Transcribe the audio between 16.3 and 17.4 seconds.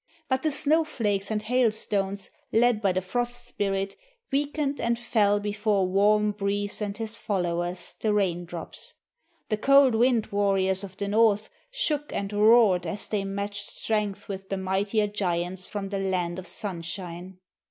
of Sunshine.